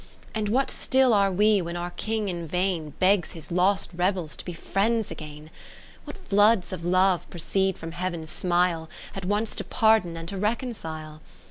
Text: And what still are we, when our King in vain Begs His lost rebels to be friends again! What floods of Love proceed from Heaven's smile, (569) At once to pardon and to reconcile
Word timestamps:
And 0.33 0.49
what 0.49 0.71
still 0.71 1.13
are 1.13 1.31
we, 1.31 1.61
when 1.61 1.77
our 1.77 1.91
King 1.91 2.27
in 2.27 2.47
vain 2.47 2.95
Begs 2.97 3.33
His 3.33 3.51
lost 3.51 3.91
rebels 3.95 4.35
to 4.35 4.43
be 4.43 4.51
friends 4.51 5.11
again! 5.11 5.51
What 6.05 6.17
floods 6.17 6.73
of 6.73 6.83
Love 6.83 7.29
proceed 7.29 7.77
from 7.77 7.91
Heaven's 7.91 8.31
smile, 8.31 8.89
(569) 9.13 9.17
At 9.21 9.29
once 9.29 9.55
to 9.57 9.63
pardon 9.63 10.17
and 10.17 10.27
to 10.29 10.39
reconcile 10.39 11.21